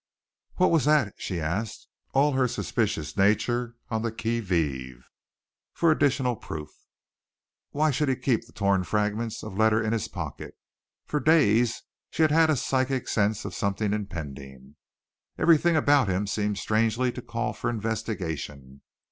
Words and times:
"What 0.55 0.71
was 0.71 0.85
that?" 0.85 1.13
she 1.19 1.39
asked, 1.39 1.87
all 2.11 2.31
her 2.31 2.47
suspicious 2.47 3.15
nature 3.15 3.75
on 3.91 4.01
the 4.01 4.11
qui 4.11 4.39
vive 4.39 5.07
for 5.73 5.91
additional 5.91 6.35
proof. 6.35 6.69
Why 7.69 7.91
should 7.91 8.09
he 8.09 8.15
keep 8.15 8.47
the 8.47 8.51
torn 8.51 8.83
fragments 8.83 9.43
of 9.43 9.53
a 9.53 9.57
letter 9.57 9.79
in 9.79 9.93
his 9.93 10.07
pocket? 10.07 10.55
For 11.05 11.19
days 11.19 11.83
she 12.09 12.23
had 12.23 12.31
had 12.31 12.49
a 12.49 12.55
psychic 12.55 13.07
sense 13.07 13.45
of 13.45 13.53
something 13.53 13.93
impending. 13.93 14.75
Everything 15.37 15.75
about 15.75 16.07
him 16.07 16.25
seemed 16.25 16.57
strangely 16.57 17.11
to 17.11 17.21
call 17.21 17.53
for 17.53 17.69
investigation. 17.69 18.81